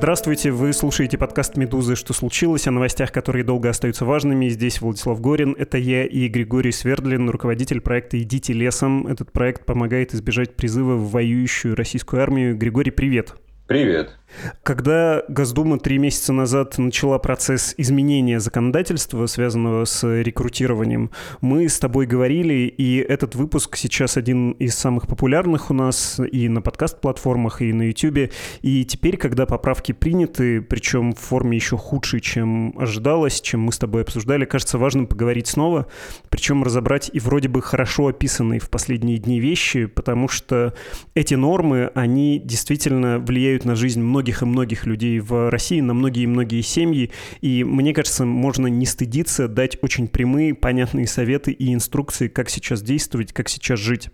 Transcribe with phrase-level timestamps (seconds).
[0.00, 1.94] Здравствуйте, вы слушаете подкаст «Медузы.
[1.94, 4.48] Что случилось?» о новостях, которые долго остаются важными.
[4.48, 9.06] Здесь Владислав Горин, это я и Григорий Свердлин, руководитель проекта «Идите лесом».
[9.06, 12.56] Этот проект помогает избежать призыва в воюющую российскую армию.
[12.56, 13.34] Григорий, привет.
[13.66, 14.18] Привет.
[14.62, 22.06] Когда Госдума три месяца назад начала процесс изменения законодательства, связанного с рекрутированием, мы с тобой
[22.06, 27.72] говорили, и этот выпуск сейчас один из самых популярных у нас и на подкаст-платформах, и
[27.72, 28.32] на YouTube.
[28.62, 33.78] И теперь, когда поправки приняты, причем в форме еще худшей, чем ожидалось, чем мы с
[33.78, 35.86] тобой обсуждали, кажется важным поговорить снова,
[36.28, 40.74] причем разобрать и вроде бы хорошо описанные в последние дни вещи, потому что
[41.14, 45.94] эти нормы, они действительно влияют на жизнь многих многих и многих людей в России, на
[45.94, 47.10] многие и многие семьи.
[47.40, 52.82] И мне кажется, можно не стыдиться дать очень прямые, понятные советы и инструкции, как сейчас
[52.82, 54.10] действовать, как сейчас жить.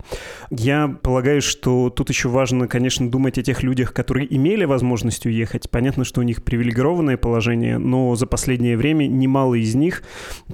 [0.49, 5.69] Я полагаю, что тут еще важно, конечно, думать о тех людях, которые имели возможность уехать.
[5.69, 10.03] Понятно, что у них привилегированное положение, но за последнее время немало из них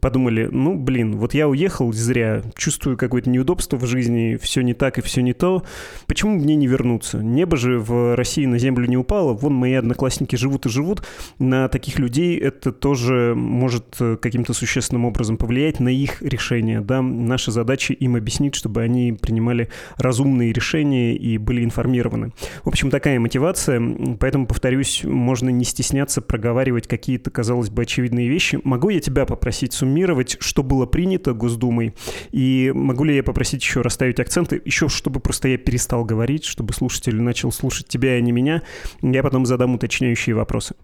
[0.01, 4.97] подумали, ну, блин, вот я уехал зря, чувствую какое-то неудобство в жизни, все не так
[4.97, 5.63] и все не то.
[6.07, 7.19] Почему мне не вернуться?
[7.19, 11.03] Небо же в России на землю не упало, вон мои одноклассники живут и живут,
[11.37, 16.81] на таких людей это тоже может э, каким-то существенным образом повлиять на их решения.
[16.81, 17.01] Да?
[17.01, 22.31] Наша задача им объяснить, чтобы они принимали разумные решения и были информированы.
[22.63, 23.81] В общем, такая мотивация.
[24.19, 28.59] Поэтому, повторюсь, можно не стесняться проговаривать какие-то, казалось бы, очевидные вещи.
[28.63, 31.93] Могу я тебя попросить суммировать, что было принято Госдумой?
[32.31, 36.73] И могу ли я попросить еще расставить акценты, еще чтобы просто я перестал говорить, чтобы
[36.73, 38.61] слушатель начал слушать тебя, а не меня.
[39.01, 40.75] Я потом задам уточняющие вопросы.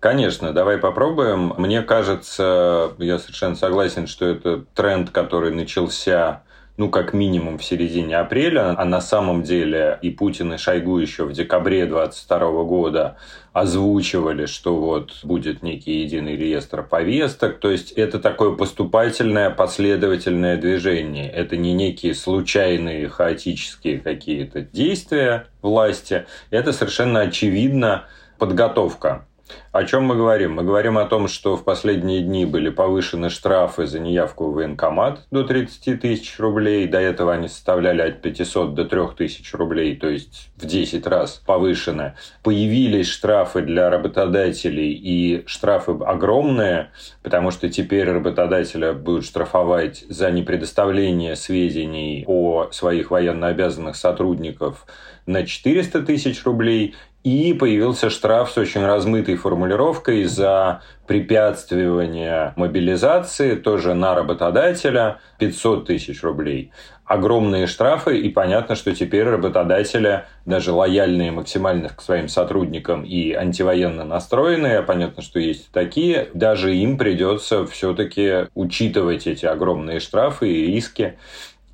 [0.00, 1.54] Конечно, давай попробуем.
[1.58, 6.42] Мне кажется, я совершенно согласен, что это тренд, который начался
[6.78, 11.24] ну, как минимум в середине апреля, а на самом деле и Путин, и Шойгу еще
[11.24, 13.16] в декабре 2022 года
[13.52, 17.58] озвучивали, что вот будет некий единый реестр повесток.
[17.58, 21.28] То есть это такое поступательное, последовательное движение.
[21.28, 26.26] Это не некие случайные, хаотические какие-то действия власти.
[26.50, 28.04] Это совершенно очевидно
[28.38, 29.26] подготовка
[29.72, 30.54] о чем мы говорим?
[30.54, 35.26] Мы говорим о том, что в последние дни были повышены штрафы за неявку в военкомат
[35.30, 36.86] до 30 тысяч рублей.
[36.86, 42.14] До этого они составляли от 500 до 3000 рублей, то есть в 10 раз повышены.
[42.42, 46.90] Появились штрафы для работодателей, и штрафы огромные,
[47.22, 54.86] потому что теперь работодателя будут штрафовать за непредоставление сведений о своих военнообязанных сотрудников
[55.26, 56.94] на 400 тысяч рублей
[57.28, 66.22] и появился штраф с очень размытой формулировкой за препятствование мобилизации, тоже на работодателя, 500 тысяч
[66.22, 66.72] рублей.
[67.04, 74.04] Огромные штрафы, и понятно, что теперь работодатели, даже лояльные максимально к своим сотрудникам и антивоенно
[74.04, 81.18] настроенные, понятно, что есть такие, даже им придется все-таки учитывать эти огромные штрафы и риски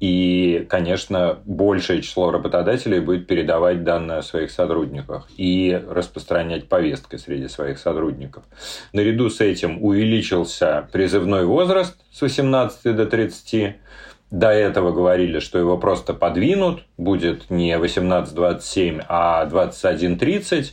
[0.00, 7.48] и, конечно, большее число работодателей будет передавать данные о своих сотрудниках и распространять повестки среди
[7.48, 8.44] своих сотрудников.
[8.92, 13.76] Наряду с этим увеличился призывной возраст с 18 до 30.
[14.30, 20.72] До этого говорили, что его просто подвинут, будет не 18-27, а 21-30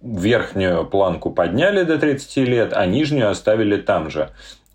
[0.00, 4.30] верхнюю планку подняли до 30 лет, а нижнюю оставили там же.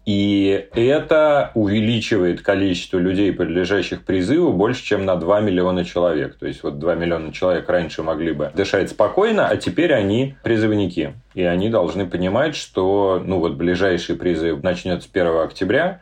[0.08, 6.38] И это увеличивает количество людей, подлежащих призыву, больше, чем на 2 миллиона человек.
[6.38, 11.16] То есть вот 2 миллиона человек раньше могли бы дышать спокойно, а теперь они призывники.
[11.34, 16.00] И они должны понимать, что ну вот ближайший призыв начнется 1 октября,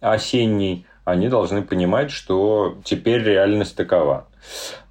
[0.00, 4.26] осенний, они должны понимать, что теперь реальность такова.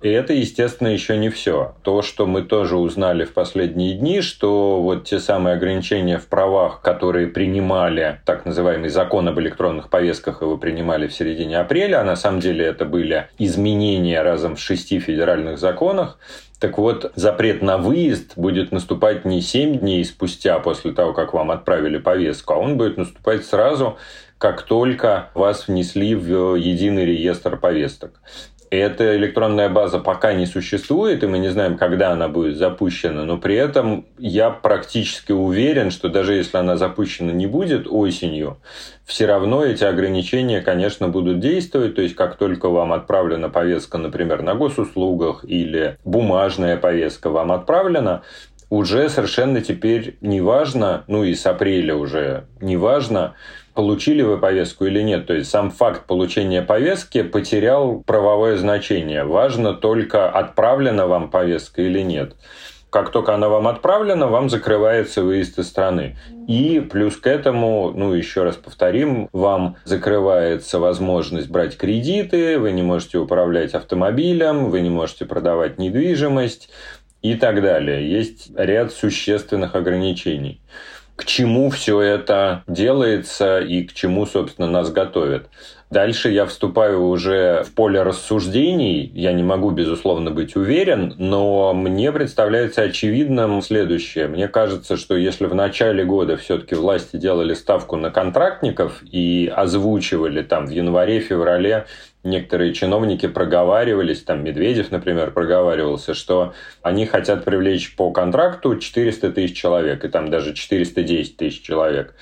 [0.01, 1.75] И это, естественно, еще не все.
[1.81, 6.81] То, что мы тоже узнали в последние дни, что вот те самые ограничения в правах,
[6.81, 12.16] которые принимали так называемый закон об электронных повестках, его принимали в середине апреля, а на
[12.16, 16.19] самом деле это были изменения разом в шести федеральных законах,
[16.59, 21.51] так вот, запрет на выезд будет наступать не 7 дней спустя после того, как вам
[21.51, 23.97] отправили повестку, а он будет наступать сразу,
[24.38, 28.19] как только вас внесли в единый реестр повесток.
[28.69, 33.38] Эта электронная база пока не существует, и мы не знаем, когда она будет запущена, но
[33.38, 38.57] при этом я практически уверен, что даже если она запущена не будет осенью,
[39.06, 41.95] все равно эти ограничения, конечно, будут действовать.
[41.95, 48.24] То есть, как только вам отправлена повестка, например, на госуслугах или бумажная повестка вам отправлена,
[48.69, 53.35] уже совершенно теперь не важно, ну и с апреля уже не важно,
[53.73, 55.27] получили вы повестку или нет.
[55.27, 59.23] То есть сам факт получения повестки потерял правовое значение.
[59.23, 62.35] Важно только, отправлена вам повестка или нет.
[62.89, 66.17] как только она вам отправлена, вам закрывается выезд из страны.
[66.47, 72.81] И плюс к этому, ну, еще раз повторим, вам закрывается возможность брать кредиты, вы не
[72.81, 76.69] можете управлять автомобилем, вы не можете продавать недвижимость
[77.21, 78.09] и так далее.
[78.09, 80.61] Есть ряд существенных ограничений
[81.17, 85.49] к чему все это делается и к чему, собственно, нас готовят.
[85.89, 89.10] Дальше я вступаю уже в поле рассуждений.
[89.16, 94.28] Я не могу, безусловно, быть уверен, но мне представляется очевидным следующее.
[94.28, 100.42] Мне кажется, что если в начале года все-таки власти делали ставку на контрактников и озвучивали
[100.44, 101.86] там в январе-феврале
[102.24, 109.56] некоторые чиновники проговаривались, там Медведев, например, проговаривался, что они хотят привлечь по контракту 400 тысяч
[109.56, 112.13] человек, и там даже 410 тысяч человек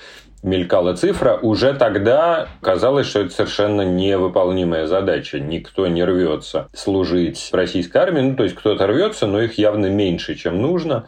[0.42, 5.38] мелькала цифра, уже тогда казалось, что это совершенно невыполнимая задача.
[5.38, 8.20] Никто не рвется служить в российской армии.
[8.20, 11.06] Ну, то есть кто-то рвется, но их явно меньше, чем нужно.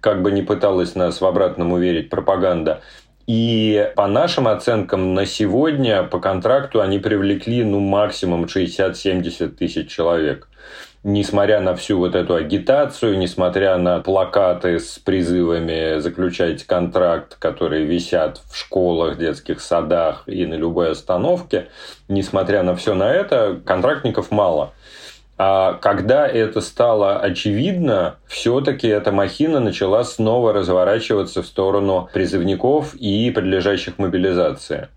[0.00, 2.80] Как бы не пыталась нас в обратном уверить пропаганда.
[3.26, 10.49] И по нашим оценкам на сегодня по контракту они привлекли ну, максимум 60-70 тысяч человек
[11.02, 18.40] несмотря на всю вот эту агитацию, несмотря на плакаты с призывами заключать контракт, которые висят
[18.50, 21.68] в школах, детских садах и на любой остановке,
[22.08, 24.72] несмотря на все на это, контрактников мало.
[25.42, 33.30] А когда это стало очевидно, все-таки эта махина начала снова разворачиваться в сторону призывников и
[33.30, 34.88] подлежащих мобилизации.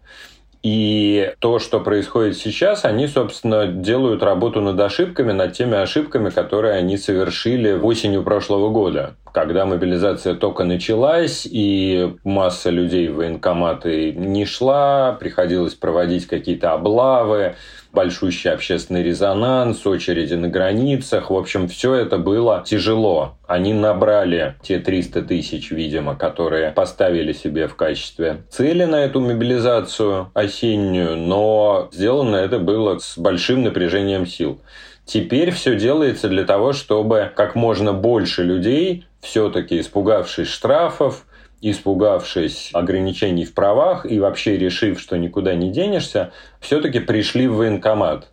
[0.63, 6.75] И то, что происходит сейчас, они, собственно, делают работу над ошибками, над теми ошибками, которые
[6.75, 14.45] они совершили осенью прошлого года, когда мобилизация только началась, и масса людей в военкоматы не
[14.45, 17.56] шла, приходилось проводить какие-то облавы,
[17.91, 21.31] большущий общественный резонанс, очереди на границах.
[21.31, 23.38] В общем, все это было тяжело.
[23.47, 30.29] Они набрали те 300 тысяч, видимо, которые поставили себе в качестве цели на эту мобилизацию
[30.36, 34.62] осеннюю, но сделано это было с большим напряжением сил.
[35.06, 41.25] Теперь все делается для того, чтобы как можно больше людей, все-таки испугавшись штрафов,
[41.61, 48.27] испугавшись ограничений в правах и вообще решив, что никуда не денешься, все-таки пришли в военкомат.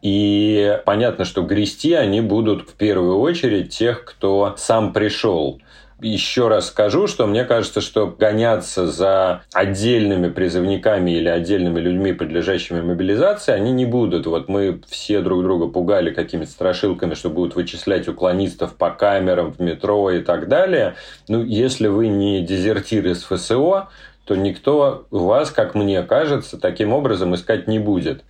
[0.00, 5.60] И понятно, что грести они будут в первую очередь тех, кто сам пришел
[6.00, 12.80] еще раз скажу, что мне кажется, что гоняться за отдельными призывниками или отдельными людьми, подлежащими
[12.80, 14.26] мобилизации, они не будут.
[14.26, 19.60] Вот мы все друг друга пугали какими-то страшилками, что будут вычислять уклонистов по камерам в
[19.60, 20.94] метро и так далее.
[21.26, 23.88] Ну, если вы не дезертир из ФСО,
[24.28, 28.22] то никто вас, как мне кажется, таким образом искать не будет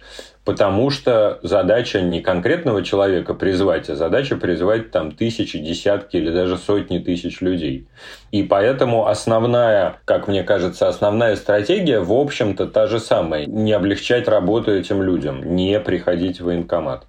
[0.49, 6.57] потому что задача не конкретного человека призвать, а задача призвать там тысячи, десятки или даже
[6.57, 7.87] сотни тысяч людей.
[8.31, 13.45] И поэтому основная, как мне кажется, основная стратегия, в общем-то, та же самая.
[13.45, 17.05] Не облегчать работу этим людям, не приходить в военкомат.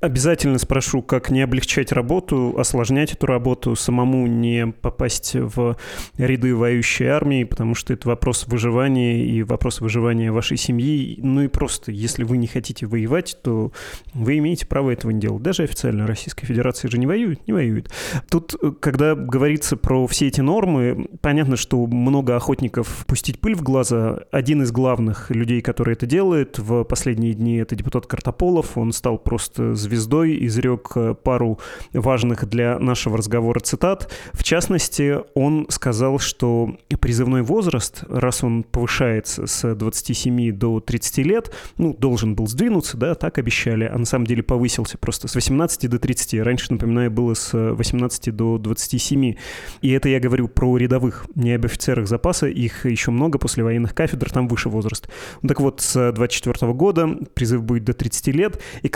[0.00, 5.76] Обязательно спрошу, как не облегчать работу, осложнять эту работу, самому не попасть в
[6.16, 11.18] ряды воюющей армии, потому что это вопрос выживания и вопрос выживания вашей семьи.
[11.22, 13.72] Ну и просто, если вы не хотите воевать, то
[14.14, 15.42] вы имеете право этого не делать.
[15.42, 17.90] Даже официально Российская Федерация же не воюет, не воюет.
[18.30, 24.20] Тут, когда говорится про все эти нормы, понятно, что много охотников пустить пыль в глаза.
[24.30, 28.76] Один из главных людей, который это делает в последние дни, это депутат Картополов.
[28.76, 31.58] Он стал просто звездой, изрек э, пару
[31.92, 34.12] важных для нашего разговора цитат.
[34.32, 41.52] В частности, он сказал, что призывной возраст, раз он повышается с 27 до 30 лет,
[41.78, 45.90] ну, должен был сдвинуться, да, так обещали, а на самом деле повысился просто с 18
[45.90, 46.40] до 30.
[46.42, 49.34] Раньше, напоминаю, было с 18 до 27.
[49.82, 53.94] И это я говорю про рядовых, не об офицерах запаса, их еще много после военных
[53.94, 55.08] кафедр, там выше возраст.
[55.46, 58.88] Так вот, с 24 года призыв будет до 30 лет, и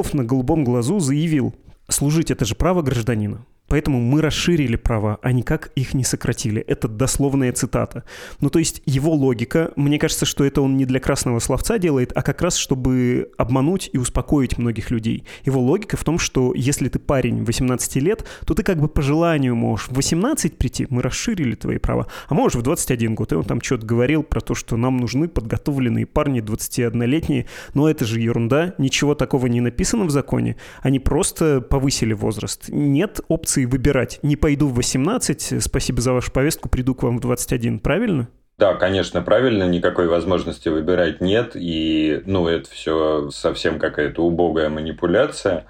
[0.00, 1.54] Картополов на голубом глазу заявил,
[1.88, 3.44] служить это же право гражданина.
[3.70, 6.60] Поэтому мы расширили права, а никак их не сократили.
[6.60, 8.02] Это дословная цитата.
[8.40, 12.10] Ну, то есть его логика, мне кажется, что это он не для красного словца делает,
[12.16, 15.24] а как раз, чтобы обмануть и успокоить многих людей.
[15.44, 19.02] Его логика в том, что если ты парень 18 лет, то ты как бы по
[19.02, 23.30] желанию можешь в 18 прийти, мы расширили твои права, а можешь в 21 год.
[23.30, 27.46] И он там что-то говорил про то, что нам нужны подготовленные парни 21-летние.
[27.74, 30.56] Но это же ерунда, ничего такого не написано в законе.
[30.82, 32.68] Они просто повысили возраст.
[32.68, 34.18] Нет опции опции выбирать.
[34.22, 38.28] Не пойду в 18, спасибо за вашу повестку, приду к вам в 21, правильно?
[38.58, 45.64] Да, конечно, правильно, никакой возможности выбирать нет, и, ну, это все совсем какая-то убогая манипуляция.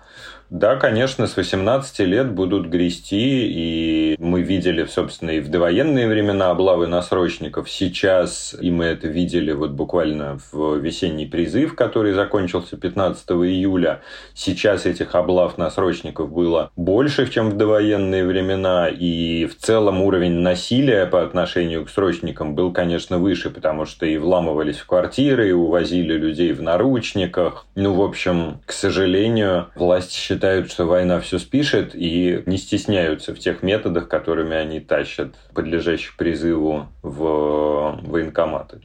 [0.50, 6.50] Да, конечно, с 18 лет будут грести, и мы видели, собственно, и в довоенные времена
[6.50, 7.70] облавы на срочников.
[7.70, 14.00] Сейчас, и мы это видели вот буквально в весенний призыв, который закончился 15 июля.
[14.34, 20.40] Сейчас этих облав на срочников было больше, чем в довоенные времена, и в целом уровень
[20.40, 25.52] насилия по отношению к срочникам был, конечно, выше, потому что и вламывались в квартиры, и
[25.52, 27.66] увозили людей в наручниках.
[27.76, 33.38] Ну, в общем, к сожалению, власти считают, что война все спишет и не стесняются в
[33.38, 38.80] тех методах, которыми они тащат подлежащих призыву в военкоматы.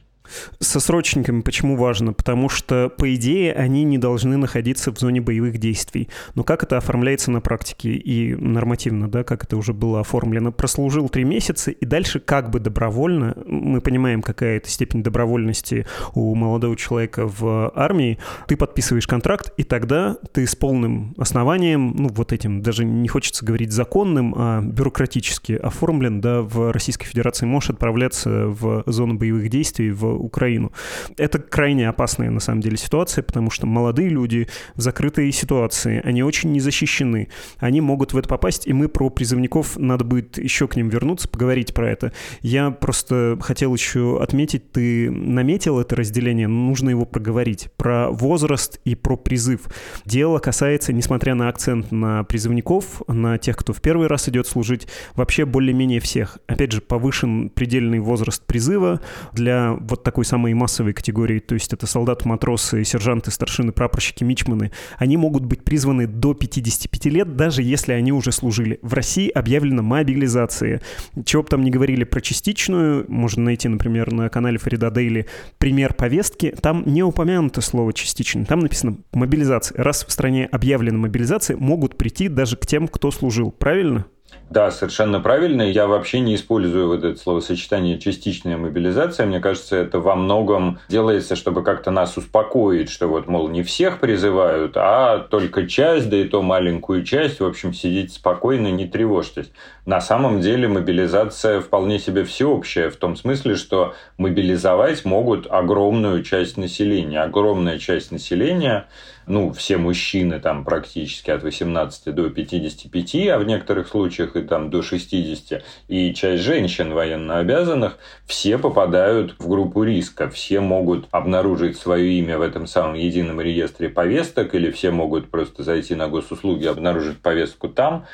[0.60, 2.12] Со срочниками почему важно?
[2.12, 6.08] Потому что, по идее, они не должны находиться в зоне боевых действий.
[6.34, 10.52] Но как это оформляется на практике и нормативно, да, как это уже было оформлено?
[10.52, 16.34] Прослужил три месяца, и дальше как бы добровольно, мы понимаем, какая это степень добровольности у
[16.34, 22.32] молодого человека в армии, ты подписываешь контракт, и тогда ты с полным основанием, ну, вот
[22.32, 28.46] этим, даже не хочется говорить законным, а бюрократически оформлен, да, в Российской Федерации можешь отправляться
[28.46, 30.72] в зону боевых действий, в Украину.
[31.16, 36.22] Это крайне опасная на самом деле ситуация, потому что молодые люди в закрытой ситуации, они
[36.22, 37.28] очень не защищены.
[37.58, 41.28] Они могут в это попасть, и мы про призывников, надо будет еще к ним вернуться,
[41.28, 42.12] поговорить про это.
[42.40, 47.68] Я просто хотел еще отметить, ты наметил это разделение, нужно его проговорить.
[47.76, 49.62] Про возраст и про призыв.
[50.04, 54.86] Дело касается, несмотря на акцент на призывников, на тех, кто в первый раз идет служить,
[55.14, 56.38] вообще более-менее всех.
[56.46, 59.00] Опять же, повышен предельный возраст призыва
[59.32, 64.70] для вот такой самой массовой категории, то есть это солдаты, матросы, сержанты, старшины, прапорщики, мичманы,
[64.98, 68.78] они могут быть призваны до 55 лет, даже если они уже служили.
[68.82, 70.80] В России объявлена мобилизация.
[71.24, 75.26] Чего бы там не говорили про частичную, можно найти, например, на канале Фарида Дейли
[75.58, 79.82] пример повестки, там не упомянуто слово частичный, там написано мобилизация.
[79.82, 83.50] Раз в стране объявлена мобилизация, могут прийти даже к тем, кто служил.
[83.50, 84.06] Правильно?
[84.48, 85.62] Да, совершенно правильно.
[85.62, 89.26] Я вообще не использую вот это словосочетание «частичная мобилизация».
[89.26, 93.98] Мне кажется, это во многом делается, чтобы как-то нас успокоить, что вот, мол, не всех
[93.98, 97.40] призывают, а только часть, да и то маленькую часть.
[97.40, 99.50] В общем, сидите спокойно, не тревожьтесь.
[99.84, 106.56] На самом деле мобилизация вполне себе всеобщая, в том смысле, что мобилизовать могут огромную часть
[106.56, 107.20] населения.
[107.20, 108.86] Огромная часть населения
[109.26, 114.70] ну, все мужчины там практически от 18 до 55, а в некоторых случаях и там
[114.70, 120.28] до 60, и часть женщин военнообязанных, все попадают в группу риска.
[120.30, 125.62] Все могут обнаружить свое имя в этом самом едином реестре повесток, или все могут просто
[125.64, 128.06] зайти на госуслуги, обнаружить повестку там.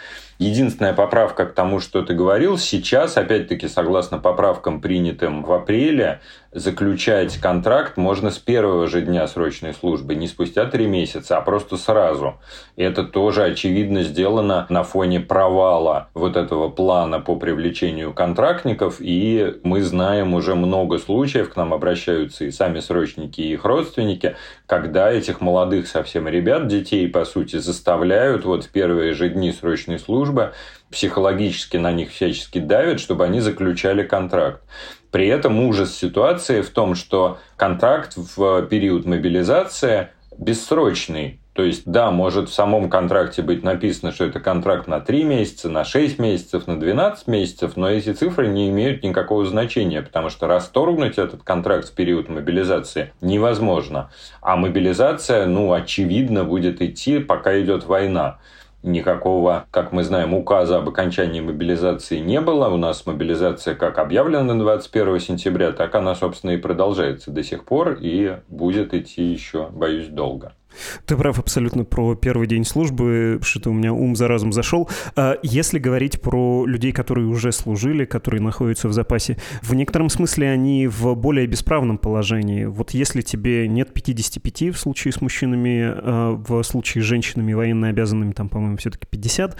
[0.42, 6.20] Единственная поправка к тому, что ты говорил, сейчас, опять-таки, согласно поправкам, принятым в апреле,
[6.50, 11.76] заключать контракт можно с первого же дня срочной службы, не спустя три месяца, а просто
[11.76, 12.40] сразу.
[12.74, 18.96] И это тоже, очевидно, сделано на фоне провала вот этого плана по привлечению контрактников.
[18.98, 24.36] И мы знаем уже много случаев, к нам обращаются и сами срочники, и их родственники,
[24.66, 30.00] когда этих молодых совсем ребят, детей, по сути, заставляют вот в первые же дни срочной
[30.00, 30.31] службы
[30.90, 34.62] психологически на них всячески давят, чтобы они заключали контракт.
[35.10, 40.08] При этом ужас ситуации в том, что контракт в период мобилизации
[40.38, 41.38] бессрочный.
[41.52, 45.68] То есть, да, может в самом контракте быть написано, что это контракт на 3 месяца,
[45.68, 50.46] на 6 месяцев, на 12 месяцев, но эти цифры не имеют никакого значения, потому что
[50.46, 54.10] расторгнуть этот контракт в период мобилизации невозможно.
[54.40, 58.38] А мобилизация, ну, очевидно, будет идти, пока идет война
[58.82, 62.68] никакого, как мы знаем, указа об окончании мобилизации не было.
[62.68, 67.98] У нас мобилизация как объявлена 21 сентября, так она, собственно, и продолжается до сих пор
[68.00, 70.52] и будет идти еще, боюсь, долго.
[71.06, 74.88] Ты прав абсолютно про первый день службы, что-то у меня ум за разум зашел.
[75.16, 80.50] А если говорить про людей, которые уже служили, которые находятся в запасе, в некотором смысле
[80.50, 82.64] они в более бесправном положении.
[82.64, 87.88] Вот если тебе нет 55 в случае с мужчинами, а в случае с женщинами военно
[87.88, 89.56] обязанными, там, по-моему, все-таки 50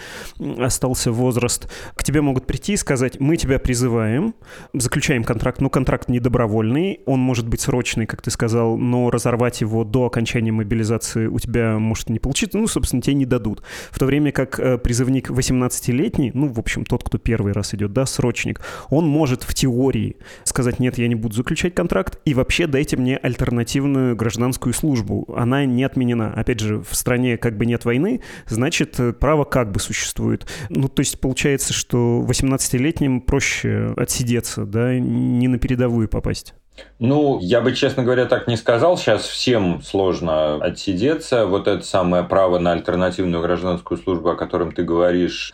[0.59, 4.35] остался возраст, к тебе могут прийти и сказать, мы тебя призываем,
[4.73, 9.61] заключаем контракт, но контракт не добровольный, он может быть срочный, как ты сказал, но разорвать
[9.61, 13.63] его до окончания мобилизации мобилизации у тебя может не получиться, ну, собственно, тебе не дадут.
[13.91, 17.93] В то время как э, призывник 18-летний, ну, в общем, тот, кто первый раз идет,
[17.93, 22.67] да, срочник, он может в теории сказать, нет, я не буду заключать контракт, и вообще
[22.67, 25.33] дайте мне альтернативную гражданскую службу.
[25.35, 26.33] Она не отменена.
[26.33, 30.47] Опять же, в стране как бы нет войны, значит, э, право как бы существует.
[30.69, 36.53] Ну, то есть получается, что 18-летним проще отсидеться, да, не на передовую попасть.
[36.99, 38.97] Ну, я бы, честно говоря, так не сказал.
[38.97, 41.45] Сейчас всем сложно отсидеться.
[41.45, 45.53] Вот это самое право на альтернативную гражданскую службу, о котором ты говоришь,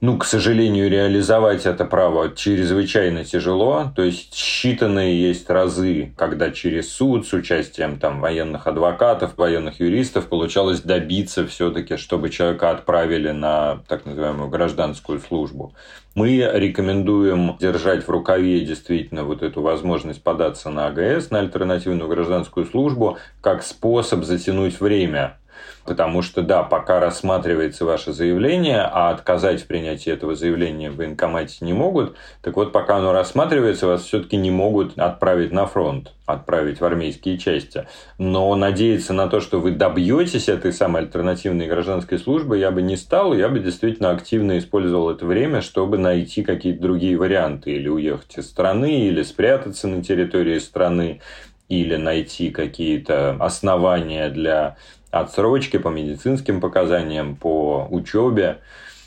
[0.00, 3.92] ну, к сожалению, реализовать это право чрезвычайно тяжело.
[3.94, 10.28] То есть считанные есть разы, когда через суд с участием там, военных адвокатов, военных юристов
[10.28, 15.74] получалось добиться все-таки, чтобы человека отправили на так называемую гражданскую службу.
[16.14, 22.64] Мы рекомендуем держать в рукаве действительно вот эту возможность податься на АГС, на альтернативную гражданскую
[22.64, 25.36] службу, как способ затянуть время
[25.84, 31.64] Потому что, да, пока рассматривается ваше заявление, а отказать в принятии этого заявления в военкомате
[31.64, 36.80] не могут, так вот, пока оно рассматривается, вас все-таки не могут отправить на фронт, отправить
[36.80, 37.86] в армейские части.
[38.18, 42.96] Но надеяться на то, что вы добьетесь этой самой альтернативной гражданской службы, я бы не
[42.96, 47.72] стал, я бы действительно активно использовал это время, чтобы найти какие-то другие варианты.
[47.72, 51.20] Или уехать из страны, или спрятаться на территории страны,
[51.68, 54.76] или найти какие-то основания для
[55.10, 58.58] отсрочки по медицинским показаниям, по учебе.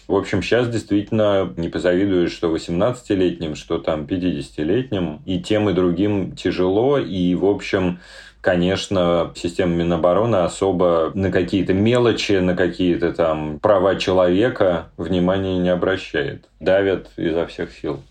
[0.07, 5.21] В общем, сейчас действительно не позавидуешь, что 18-летним, что там 50-летним.
[5.25, 6.97] И тем, и другим тяжело.
[6.97, 7.99] И, в общем,
[8.41, 16.49] конечно, система Минобороны особо на какие-то мелочи, на какие-то там права человека внимания не обращает.
[16.59, 18.01] Давят изо всех сил.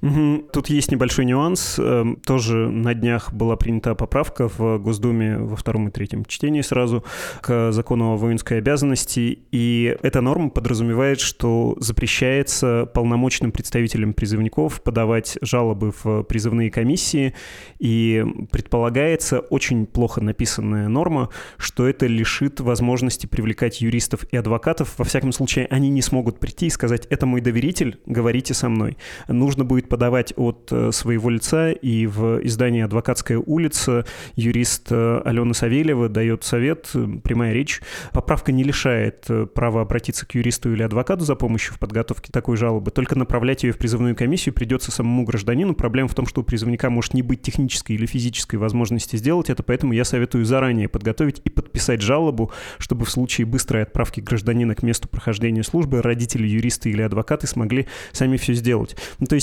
[0.00, 1.78] Тут есть небольшой нюанс.
[1.78, 7.04] Эм, тоже на днях была принята поправка в Госдуме во втором и третьем чтении сразу
[7.42, 9.40] к закону о воинской обязанности.
[9.52, 17.34] И эта норма подразумевает, что запрещается полномочным представителям призывников подавать жалобы в призывные комиссии.
[17.78, 24.94] И предполагается очень плохо написанная норма, что это лишит возможности привлекать юристов и адвокатов.
[24.98, 28.96] Во всяком случае, они не смогут прийти и сказать, это мой доверитель, говорите со мной.
[29.28, 34.04] Нужно будет подавать от э, своего лица, и в издании «Адвокатская улица»
[34.36, 37.80] юрист э, Алена Савельева дает совет, э, прямая речь.
[38.12, 42.90] Поправка не лишает права обратиться к юристу или адвокату за помощью в подготовке такой жалобы,
[42.90, 45.74] только направлять ее в призывную комиссию придется самому гражданину.
[45.74, 49.62] Проблема в том, что у призывника может не быть технической или физической возможности сделать это,
[49.62, 54.82] поэтому я советую заранее подготовить и подписать жалобу, чтобы в случае быстрой отправки гражданина к
[54.82, 58.96] месту прохождения службы родители, юристы или адвокаты смогли сами все сделать.
[59.18, 59.39] Ну, то есть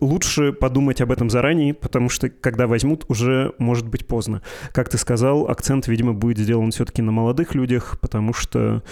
[0.00, 4.42] лучше подумать об этом заранее, потому что когда возьмут, уже может быть поздно.
[4.72, 8.82] Как ты сказал, акцент, видимо, будет сделан все-таки на молодых людях, потому что,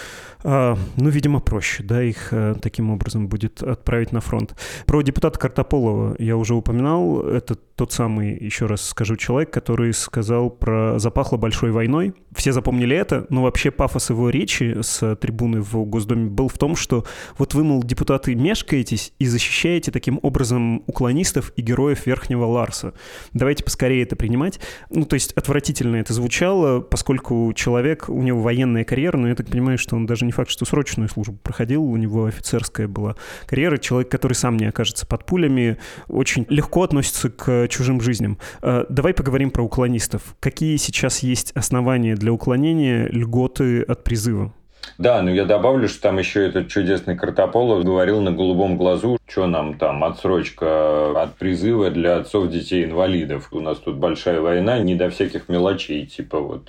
[0.45, 4.55] э, ну, видимо, проще, да, их э, таким образом будет отправить на фронт.
[4.87, 7.23] Про депутата Картополова я уже упоминал.
[7.23, 12.15] Это тот самый, еще раз скажу, человек, который сказал про «запахло большой войной».
[12.35, 16.77] Все запомнили это, но вообще пафос его речи с трибуны в Госдуме был в том,
[16.77, 17.05] что
[17.39, 20.42] вот вы, мол, депутаты, мешкаетесь и защищаете таким образом
[20.87, 22.95] уклонистов и героев Верхнего Ларса.
[23.33, 24.61] Давайте поскорее это принимать.
[24.91, 29.49] Ну, то есть отвратительно это звучало, поскольку человек, у него военная карьера, но я так
[29.49, 33.79] понимаю, что он даже не факт, что срочную службу проходил, у него офицерская была карьера.
[33.79, 35.79] Человек, который сам не окажется под пулями,
[36.09, 38.39] очень легко относится к чужим жизням.
[38.63, 40.37] Э, давай поговорим про уклонистов.
[40.41, 44.53] Какие сейчас есть основания для уклонения льготы от призыва?
[44.99, 49.47] Да, но я добавлю, что там еще этот чудесный Картополов говорил на голубом глазу, что
[49.47, 53.49] нам там отсрочка от призыва для отцов детей инвалидов.
[53.53, 56.69] У нас тут большая война, не до всяких мелочей, типа вот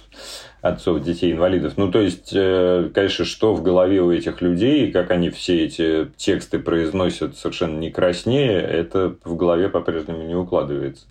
[0.64, 1.74] отцов детей-инвалидов.
[1.76, 6.08] Ну, то есть, э, конечно, что в голове у этих людей, как они все эти
[6.16, 11.06] тексты произносят совершенно не краснее, это в голове по-прежнему не укладывается.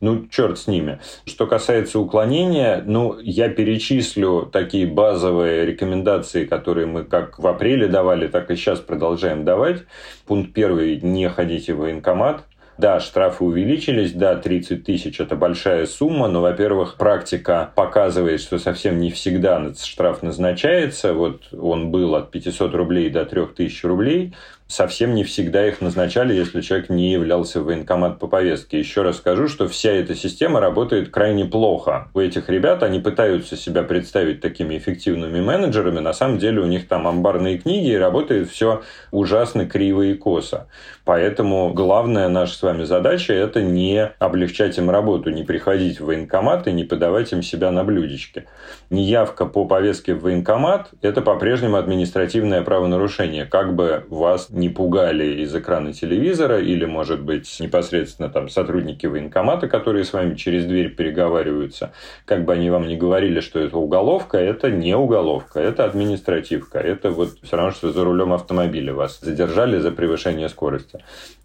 [0.00, 0.98] Ну, черт с ними.
[1.24, 8.26] Что касается уклонения, ну, я перечислю такие базовые рекомендации, которые мы как в апреле давали,
[8.26, 9.84] так и сейчас продолжаем давать.
[10.26, 12.42] Пункт первый– не ходите в военкомат.
[12.78, 19.00] Да, штрафы увеличились, да, 30 тысяч– это большая сумма, но, во-первых, практика показывает, что совсем
[19.00, 21.14] не всегда штраф назначается.
[21.14, 24.34] Вот он был от 500 рублей до 3000 рублей
[24.68, 28.78] совсем не всегда их назначали, если человек не являлся в военкомат по повестке.
[28.78, 32.08] Еще раз скажу, что вся эта система работает крайне плохо.
[32.14, 36.88] У этих ребят, они пытаются себя представить такими эффективными менеджерами, на самом деле у них
[36.88, 40.68] там амбарные книги, и работает все ужасно криво и косо.
[41.06, 46.66] Поэтому главная наша с вами задача– это не облегчать им работу, не приходить в военкомат
[46.66, 48.46] и не подавать им себя на блюдечке.
[48.90, 55.54] Неявка по повестке в военкомат– это по-прежнему административное правонарушение, как бы вас не пугали из
[55.54, 61.92] экрана телевизора, или, может быть, непосредственно там сотрудники военкомата, которые с вами через дверь переговариваются,
[62.24, 67.12] как бы они вам не говорили, что это уголовка, это не уголовка, это административка, это
[67.12, 70.95] вот все равно, что за рулем автомобиля вас задержали за превышение скорости.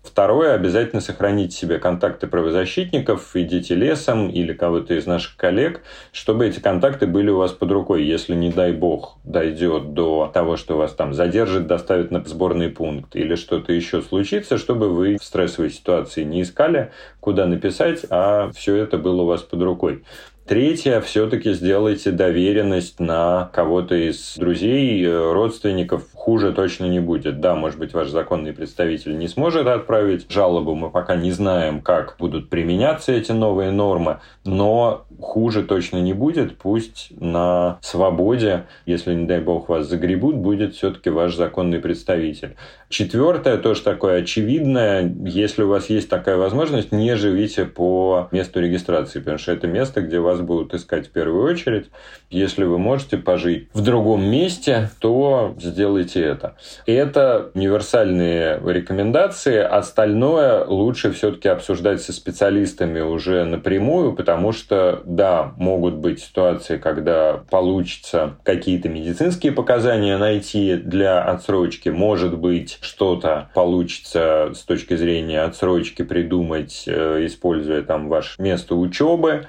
[0.03, 6.59] Второе, обязательно сохранить себе контакты правозащитников, идите лесом или кого-то из наших коллег, чтобы эти
[6.59, 8.03] контакты были у вас под рукой.
[8.03, 13.15] Если, не дай бог, дойдет до того, что вас там задержит, доставят на сборный пункт
[13.15, 18.77] или что-то еще случится, чтобы вы в стрессовой ситуации не искали, куда написать, а все
[18.77, 20.03] это было у вас под рукой.
[20.51, 26.03] Третье, все-таки сделайте доверенность на кого-то из друзей, э, родственников.
[26.13, 27.39] Хуже точно не будет.
[27.39, 30.75] Да, может быть, ваш законный представитель не сможет отправить жалобу.
[30.75, 34.19] Мы пока не знаем, как будут применяться эти новые нормы.
[34.43, 36.57] Но хуже точно не будет.
[36.57, 42.55] Пусть на свободе, если, не дай бог, вас загребут, будет все-таки ваш законный представитель.
[42.89, 49.19] Четвертое, тоже такое очевидное, если у вас есть такая возможность, не живите по месту регистрации,
[49.19, 51.89] потому что это место, где вас будут искать в первую очередь.
[52.29, 56.55] Если вы можете пожить в другом месте, то сделайте это.
[56.86, 59.60] Это универсальные рекомендации.
[59.60, 67.43] Остальное лучше все-таки обсуждать со специалистами уже напрямую, потому что, да, могут быть ситуации, когда
[67.50, 71.89] получится какие-то медицинские показания найти для отсрочки.
[71.89, 79.47] Может быть, что-то получится с точки зрения отсрочки придумать, э, используя там ваше место учебы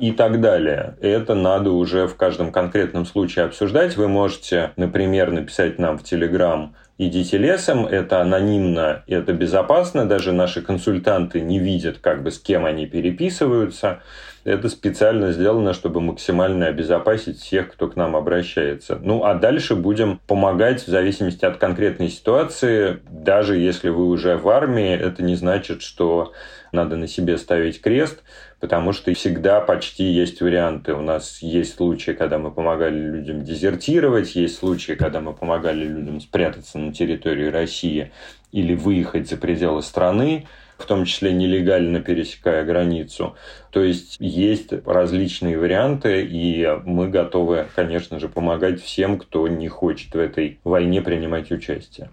[0.00, 0.96] и так далее.
[1.00, 3.96] Это надо уже в каждом конкретном случае обсуждать.
[3.96, 10.62] Вы можете, например, написать нам в Телеграм идите лесом, это анонимно, это безопасно, даже наши
[10.62, 14.00] консультанты не видят, как бы с кем они переписываются.
[14.44, 18.96] Это специально сделано, чтобы максимально обезопасить всех, кто к нам обращается.
[19.02, 23.00] Ну, а дальше будем помогать в зависимости от конкретной ситуации.
[23.10, 26.32] Даже если вы уже в армии, это не значит, что
[26.70, 28.22] надо на себе ставить крест,
[28.60, 30.94] потому что всегда почти есть варианты.
[30.94, 36.20] У нас есть случаи, когда мы помогали людям дезертировать, есть случаи, когда мы помогали людям
[36.20, 38.12] спрятаться на территории России
[38.52, 40.46] или выехать за пределы страны
[40.78, 43.34] в том числе нелегально пересекая границу.
[43.70, 50.14] То есть есть различные варианты, и мы готовы, конечно же, помогать всем, кто не хочет
[50.14, 52.10] в этой войне принимать участие.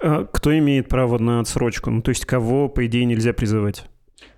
[0.00, 1.90] А кто имеет право на отсрочку?
[1.90, 3.84] Ну, то есть кого, по идее, нельзя призывать?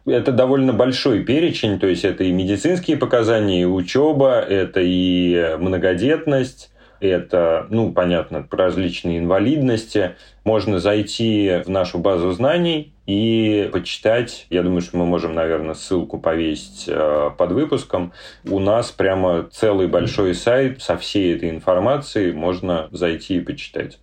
[0.07, 6.71] Это довольно большой перечень, то есть это и медицинские показания, и учеба, это и многодетность,
[7.01, 10.17] это, ну, понятно, различные инвалидности.
[10.45, 14.47] Можно зайти в нашу базу знаний и почитать.
[14.51, 18.13] Я думаю, что мы можем, наверное, ссылку повесить э, под выпуском.
[18.45, 22.33] У нас прямо целый большой сайт со всей этой информацией.
[22.33, 23.99] Можно зайти и почитать.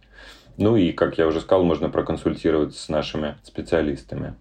[0.58, 4.34] Ну и, как я уже сказал, можно проконсультироваться с нашими специалистами.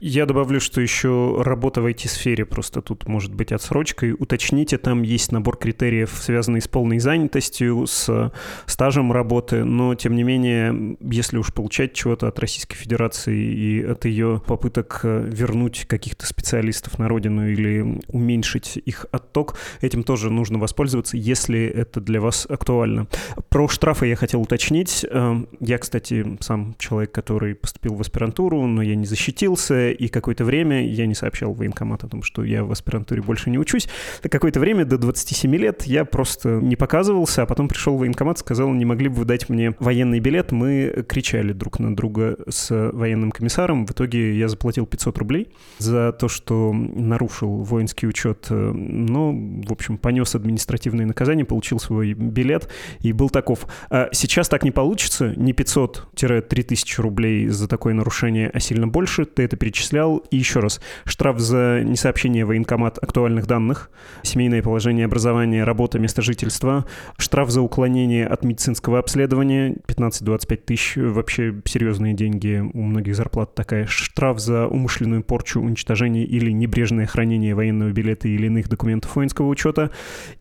[0.00, 4.14] Я добавлю, что еще работа в IT-сфере просто тут может быть отсрочкой.
[4.18, 8.32] Уточните, там есть набор критериев, связанный с полной занятостью, с
[8.66, 14.04] стажем работы, но, тем не менее, если уж получать чего-то от Российской Федерации и от
[14.04, 20.58] ее попыток э, вернуть каких-то специалистов на родину или уменьшить их отток, этим тоже нужно
[20.58, 23.06] воспользоваться, если это для вас актуально.
[23.48, 25.04] Про штрафы я хотел уточнить.
[25.08, 30.08] Э, я, кстати, сам человек, который поступил в аспирантуру, но я не защитился, учился, и
[30.08, 33.88] какое-то время я не сообщал военкомат о том, что я в аспирантуре больше не учусь.
[34.22, 38.84] Какое-то время, до 27 лет, я просто не показывался, а потом пришел военкомат, сказал, не
[38.84, 40.52] могли бы вы дать мне военный билет.
[40.52, 43.86] Мы кричали друг на друга с военным комиссаром.
[43.86, 48.46] В итоге я заплатил 500 рублей за то, что нарушил воинский учет.
[48.50, 52.68] Но, в общем, понес административное наказание, получил свой билет
[53.00, 53.66] и был таков.
[53.90, 55.34] А сейчас так не получится.
[55.36, 59.24] Не 500-3000 рублей за такое нарушение, а сильно больше.
[59.24, 60.16] Ты это перечислял.
[60.30, 63.90] И еще раз, штраф за несообщение военкомат актуальных данных,
[64.22, 66.86] семейное положение образования, работа, место жительства,
[67.18, 73.86] штраф за уклонение от медицинского обследования 15-25 тысяч, вообще серьезные деньги, у многих зарплат такая,
[73.86, 79.90] штраф за умышленную порчу, уничтожение или небрежное хранение военного билета или иных документов воинского учета.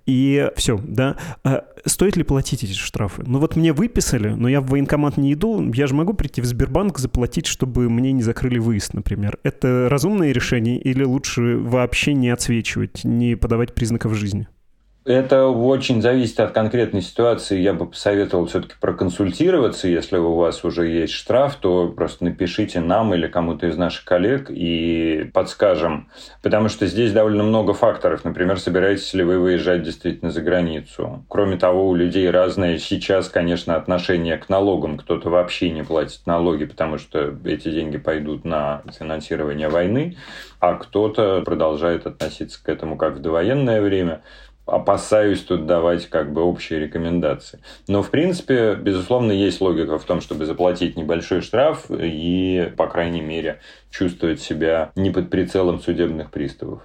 [0.06, 1.18] И все, да.
[1.44, 3.24] А стоит ли платить эти штрафы?
[3.26, 6.46] Ну вот мне выписали, но я в военкомат не иду, я же могу прийти в
[6.46, 9.40] Сбербанк заплатить, чтобы мне не закрыли выезд, например.
[9.44, 14.48] Это разумное решение или лучше вообще не отсвечивать, не подавать признаков жизни?
[15.06, 17.60] Это очень зависит от конкретной ситуации.
[17.60, 19.88] Я бы посоветовал все-таки проконсультироваться.
[19.88, 24.48] Если у вас уже есть штраф, то просто напишите нам или кому-то из наших коллег
[24.50, 26.10] и подскажем.
[26.42, 28.26] Потому что здесь довольно много факторов.
[28.26, 31.24] Например, собираетесь ли вы выезжать действительно за границу.
[31.30, 34.98] Кроме того, у людей разное сейчас, конечно, отношение к налогам.
[34.98, 40.18] Кто-то вообще не платит налоги, потому что эти деньги пойдут на финансирование войны,
[40.60, 44.22] а кто-то продолжает относиться к этому как в довоенное время
[44.74, 47.60] опасаюсь тут давать как бы общие рекомендации.
[47.88, 53.22] Но, в принципе, безусловно, есть логика в том, чтобы заплатить небольшой штраф и, по крайней
[53.22, 53.60] мере,
[53.92, 56.82] чувствовать себя не под прицелом судебных приставов.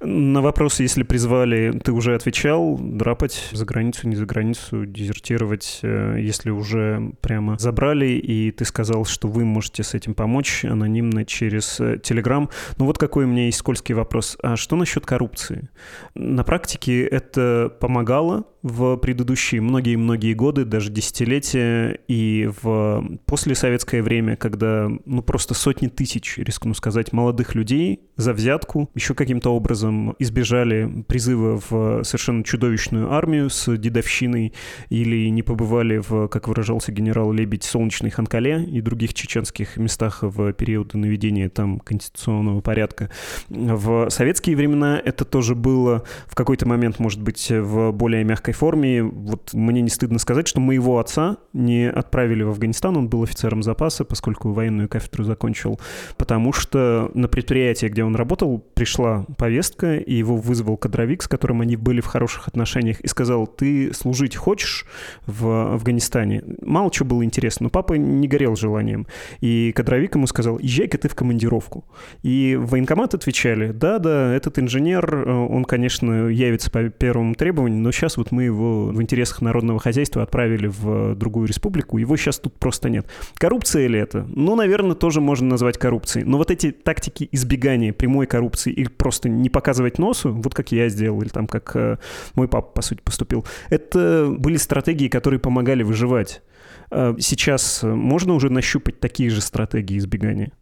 [0.00, 6.16] На вопрос, если призвали, ты уже отвечал, драпать за границу, не за границу, дезертировать, э,
[6.20, 11.80] если уже прямо забрали, и ты сказал, что вы можете с этим помочь анонимно через
[12.02, 12.50] Телеграм.
[12.78, 14.36] Ну вот какой у меня есть скользкий вопрос.
[14.42, 15.68] А что насчет коррупции?
[16.14, 24.88] На практике это помогало в предыдущие многие-многие годы, даже десятилетия, и в послесоветское время, когда
[25.04, 31.60] ну просто сотни тысяч, рискну сказать, молодых людей за взятку еще каким-то образом избежали призыва
[31.68, 34.52] в совершенно чудовищную армию с дедовщиной
[34.88, 40.52] или не побывали в, как выражался генерал Лебедь, солнечной Ханкале и других чеченских местах в
[40.52, 43.10] периоды наведения там конституционного порядка.
[43.48, 49.02] В советские времена это тоже было в какой-то момент, может быть, в более мягкой форме.
[49.02, 53.62] Вот мне не стыдно сказать, что моего отца не отправили в Афганистан, он был офицером
[53.62, 55.80] запаса, поскольку военную кафедру закончил,
[56.16, 61.60] потому что на предприятии, где он работал, пришла повестка и его вызвал кадровик, с которым
[61.60, 64.86] они были в хороших отношениях, и сказал, ты служить хочешь
[65.26, 66.42] в Афганистане?
[66.62, 69.06] Мало чего было интересно, но папа не горел желанием.
[69.40, 71.84] И кадровик ему сказал, езжай-ка ты в командировку.
[72.22, 77.92] И в военкомат отвечали, да-да, этот инженер, э, он, конечно, явится по первому требованию, но
[77.92, 82.54] сейчас вот мы его в интересах народного хозяйства отправили в другую республику, его сейчас тут
[82.54, 83.06] просто нет.
[83.34, 84.26] Коррупция ли это?
[84.28, 86.24] Ну, наверное, тоже можно назвать коррупцией.
[86.24, 90.88] Но вот эти тактики избегания прямой коррупции или просто не показывать носу, вот как я
[90.88, 91.98] сделал, или там как э,
[92.34, 93.44] мой папа, по сути, поступил.
[93.70, 96.42] Это были стратегии, которые помогали выживать.
[96.90, 100.52] Э, сейчас можно уже нащупать такие же стратегии избегания?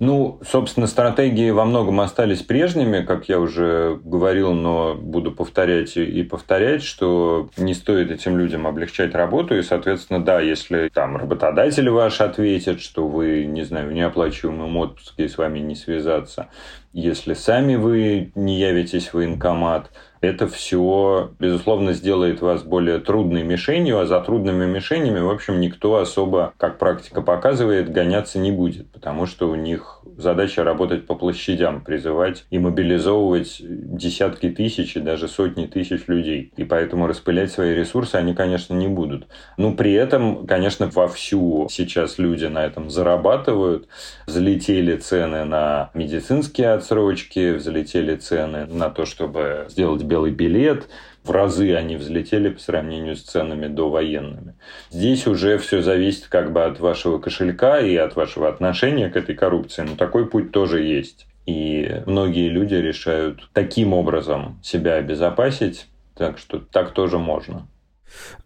[0.00, 6.22] Ну, собственно, стратегии во многом остались прежними, как я уже говорил, но буду повторять и
[6.22, 12.22] повторять, что не стоит этим людям облегчать работу, и, соответственно, да, если там работодатели ваши
[12.22, 16.48] ответят, что вы, не знаю, в неоплачиваемом отпуске и с вами не связаться,
[16.92, 24.00] если сами вы не явитесь в военкомат, это все, безусловно, сделает вас более трудной мишенью,
[24.00, 29.26] а за трудными мишенями, в общем, никто особо, как практика показывает, гоняться не будет, потому
[29.26, 35.66] что у них задача работать по площадям, призывать и мобилизовывать десятки тысяч и даже сотни
[35.66, 36.52] тысяч людей.
[36.56, 39.28] И поэтому распылять свои ресурсы они, конечно, не будут.
[39.56, 43.88] Но при этом, конечно, вовсю сейчас люди на этом зарабатывают.
[44.26, 50.88] Взлетели цены на медицинские отсрочки, взлетели цены на то, чтобы сделать белый билет,
[51.28, 54.54] в разы они взлетели по сравнению с ценами довоенными.
[54.90, 59.34] Здесь уже все зависит как бы от вашего кошелька и от вашего отношения к этой
[59.34, 61.26] коррупции, но такой путь тоже есть.
[61.46, 67.66] И многие люди решают таким образом себя обезопасить, так что так тоже можно.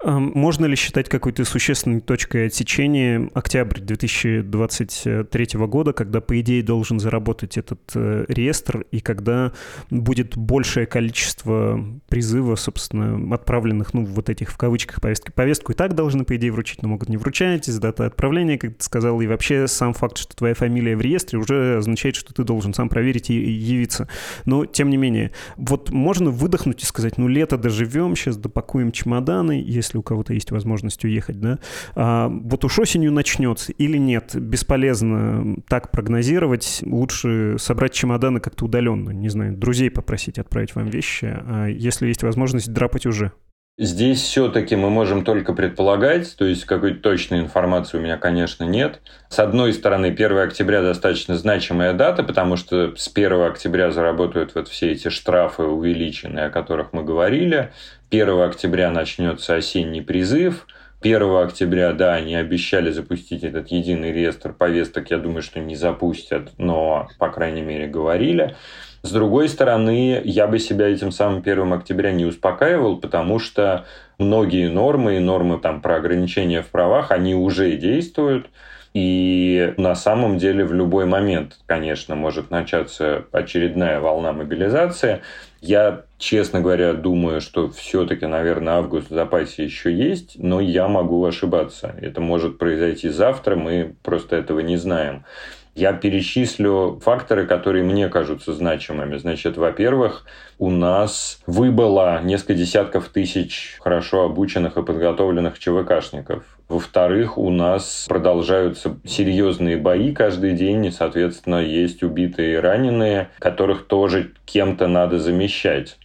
[0.03, 7.57] Можно ли считать какой-то существенной точкой отсечения октябрь 2023 года, когда, по идее, должен заработать
[7.57, 9.53] этот э, реестр, и когда
[9.91, 15.31] будет большее количество призыва, собственно, отправленных, ну, вот этих в кавычках повестки.
[15.31, 18.77] Повестку и так должны, по идее, вручить, но могут не вручать, из даты отправления, как
[18.79, 22.45] ты сказал, и вообще сам факт, что твоя фамилия в реестре, уже означает, что ты
[22.45, 24.09] должен сам проверить и явиться.
[24.45, 29.52] Но, тем не менее, вот можно выдохнуть и сказать, ну, лето доживем, сейчас допакуем чемоданы,
[29.53, 31.59] стороны, если у кого-то есть возможность уехать, да,
[31.95, 39.11] а вот уж осенью начнется или нет, бесполезно так прогнозировать, лучше собрать чемоданы как-то удаленно,
[39.11, 43.33] не знаю, друзей попросить отправить вам вещи, а если есть возможность, драпать уже.
[43.79, 49.01] Здесь все-таки мы можем только предполагать, то есть какой-то точной информации у меня, конечно, нет.
[49.31, 54.69] С одной стороны, 1 октября достаточно значимая дата, потому что с 1 октября заработают вот
[54.69, 57.73] все эти штрафы увеличенные, о которых мы говорили.
[58.11, 60.67] 1 октября начнется осенний призыв.
[61.01, 65.11] 1 октября, да, они обещали запустить этот единый реестр повесток.
[65.11, 68.55] Я думаю, что не запустят, но, по крайней мере, говорили.
[69.03, 73.85] С другой стороны, я бы себя этим самым 1 октября не успокаивал, потому что
[74.19, 78.49] многие нормы и нормы там, про ограничения в правах, они уже действуют.
[78.95, 85.23] И на самом деле в любой момент, конечно, может начаться очередная волна мобилизации.
[85.63, 91.25] Я, честно говоря, думаю, что все-таки, наверное, август в запасе еще есть, но я могу
[91.25, 91.95] ошибаться.
[92.01, 95.25] Это может произойти завтра, мы просто этого не знаем.
[95.75, 99.17] Я перечислю факторы, которые мне кажутся значимыми.
[99.17, 100.27] Значит, во-первых,
[100.59, 106.45] у нас выбыло несколько десятков тысяч хорошо обученных и подготовленных ЧВКшников.
[106.69, 113.87] Во-вторых, у нас продолжаются серьезные бои каждый день, и, соответственно, есть убитые и раненые, которых
[113.87, 115.97] тоже кем-то надо замещать.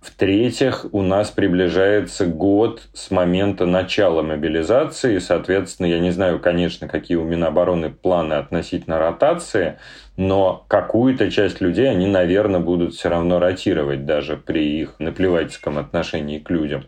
[0.00, 5.18] В-третьих, у нас приближается год с момента начала мобилизации.
[5.18, 9.78] Соответственно, я не знаю, конечно, какие у Минобороны планы относительно ротации,
[10.16, 16.38] но какую-то часть людей они, наверное, будут все равно ротировать даже при их наплевательском отношении
[16.38, 16.84] к людям.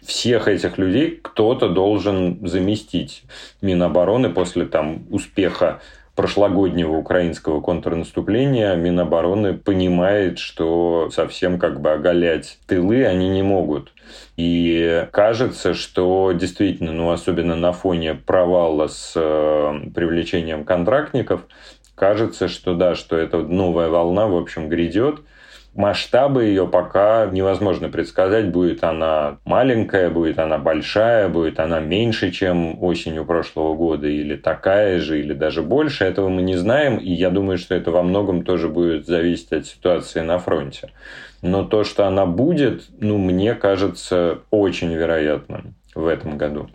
[0.00, 3.24] Всех этих людей кто-то должен заместить.
[3.60, 5.80] Минобороны после там, успеха
[6.14, 13.92] прошлогоднего украинского контрнаступления Минобороны понимает, что совсем как бы оголять тылы они не могут.
[14.36, 21.46] И кажется, что действительно, ну особенно на фоне провала с э, привлечением контрактников,
[21.94, 25.20] кажется, что да, что эта новая волна, в общем, грядет.
[25.74, 28.50] Масштабы ее пока невозможно предсказать.
[28.50, 35.00] Будет она маленькая, будет она большая, будет она меньше, чем осенью прошлого года, или такая
[35.00, 36.04] же, или даже больше.
[36.04, 39.66] Этого мы не знаем, и я думаю, что это во многом тоже будет зависеть от
[39.66, 40.90] ситуации на фронте.
[41.40, 46.68] Но то, что она будет, ну, мне кажется очень вероятным в этом году.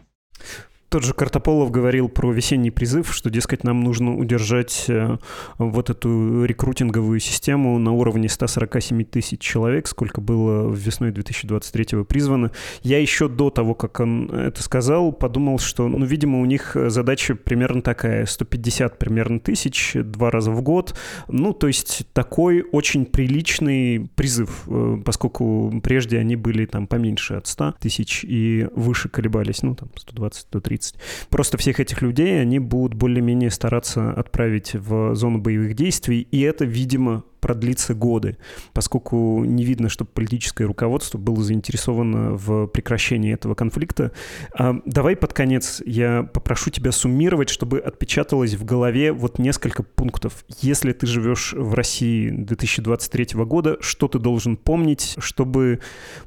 [0.89, 5.17] Тот же Картополов говорил про весенний призыв, что, дескать, нам нужно удержать э,
[5.58, 12.52] вот эту рекрутинговую систему на уровне 147 тысяч человек, сколько было весной 2023 призвано.
[12.84, 17.36] Я еще до того, как он это сказал, подумал, что, ну, видимо, у них задача
[17.36, 20.97] примерно такая, 150 примерно тысяч, два раза в год.
[21.28, 27.47] Ну, то есть такой очень приличный призыв, э, поскольку прежде они были там поменьше от
[27.47, 30.95] 100 тысяч и выше колебались, ну, там 120-130 30.
[31.29, 36.65] Просто всех этих людей они будут более-менее стараться отправить в зону боевых действий, и это,
[36.65, 38.38] видимо, продлится годы,
[38.73, 44.12] поскольку не видно, чтобы политическое руководство было заинтересовано в прекращении этого конфликта.
[44.58, 50.45] А, давай под конец я попрошу тебя суммировать, чтобы отпечаталось в голове вот несколько пунктов.
[50.62, 55.80] Если ты живешь в России 2023 года, что ты должен помнить, чтобы,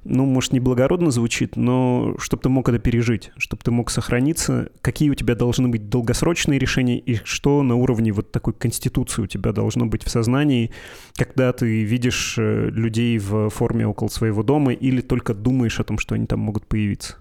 [0.04, 4.70] ну, может, не благородно звучит, но чтобы ты мог это пережить, чтобы ты мог сохраниться,
[4.80, 9.26] какие у тебя должны быть долгосрочные решения и что на уровне вот такой конституции у
[9.26, 10.70] тебя должно быть в сознании,
[11.20, 15.98] когда ты видишь э, людей в форме около своего дома или только думаешь о том,
[15.98, 17.16] что они там могут появиться?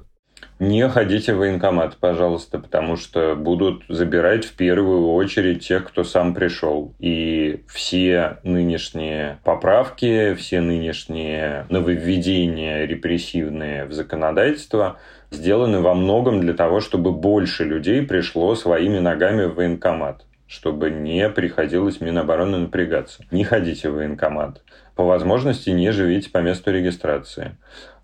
[0.58, 6.34] Не ходите в военкомат, пожалуйста, потому что будут забирать в первую очередь тех, кто сам
[6.34, 6.96] пришел.
[7.00, 14.98] И все нынешние поправки, все нынешние нововведения репрессивные в законодательство
[15.30, 21.30] сделаны во многом для того, чтобы больше людей пришло своими ногами в военкомат чтобы не
[21.30, 23.24] приходилось Минобороны напрягаться.
[23.30, 24.64] Не ходите в военкомат.
[24.96, 27.56] По возможности не живите по месту регистрации.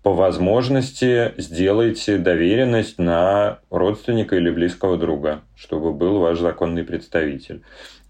[0.04, 7.62] По возможности сделайте доверенность на родственника или близкого друга, чтобы был ваш законный представитель.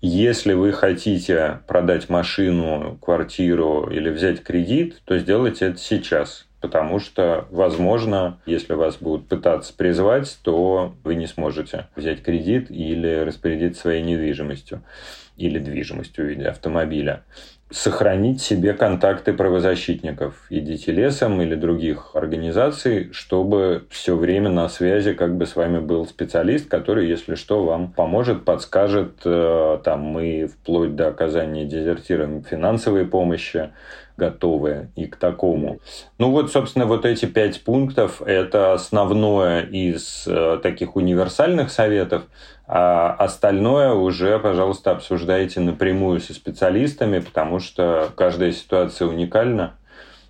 [0.02, 7.46] Если вы хотите продать машину, квартиру или взять кредит, то сделайте это сейчас потому что,
[7.52, 14.02] возможно, если вас будут пытаться призвать, то вы не сможете взять кредит или распорядиться своей
[14.02, 14.82] недвижимостью
[15.36, 17.22] или движимостью в виде автомобиля.
[17.70, 25.36] Сохранить себе контакты правозащитников, идите лесом или других организаций, чтобы все время на связи как
[25.36, 30.96] бы с вами был специалист, который, если что, вам поможет, подскажет, э, там мы вплоть
[30.96, 33.70] до оказания дезертирам финансовой помощи,
[34.16, 35.78] готовы и к такому.
[36.18, 42.24] Ну вот, собственно, вот эти пять пунктов– это основное из э, таких универсальных советов,
[42.66, 49.74] а остальное уже, пожалуйста, обсуждайте напрямую со специалистами, потому что каждая ситуация уникальна,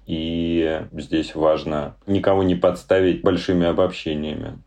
[0.06, 4.58] и здесь важно никого не подставить большими обобщениями.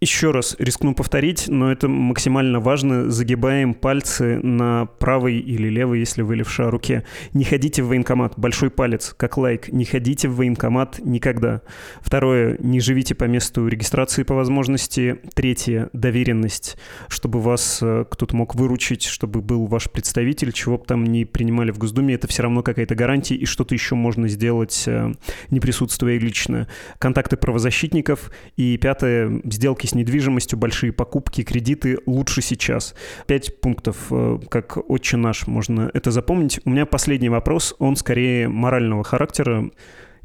[0.00, 3.10] Еще раз рискну повторить, но это максимально важно.
[3.10, 7.04] Загибаем пальцы на правой или левой, если вы левша руке.
[7.32, 8.34] Не ходите в военкомат.
[8.36, 9.68] Большой палец, как лайк.
[9.68, 11.62] Не ходите в военкомат никогда.
[12.00, 12.56] Второе.
[12.60, 15.20] Не живите по месту регистрации по возможности.
[15.34, 15.88] Третье.
[15.92, 16.76] Доверенность.
[17.08, 21.70] Чтобы вас э, кто-то мог выручить, чтобы был ваш представитель, чего бы там не принимали
[21.70, 25.12] в Госдуме, это все равно какая-то гарантия, и что-то еще можно сделать, э,
[25.50, 26.68] не присутствуя лично.
[26.98, 28.30] Контакты правозащитников.
[28.56, 32.94] И пятое сделки с недвижимостью, большие покупки, кредиты лучше сейчас.
[33.26, 36.60] Пять пунктов, э, как отче наш, можно это запомнить.
[36.64, 39.70] У меня последний вопрос, он скорее морального характера.